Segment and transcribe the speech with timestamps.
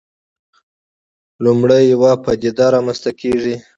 [1.43, 3.55] لومړی یوه پدیده رامنځته کېږي.